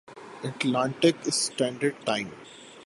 [0.43, 2.27] Atlantic standard time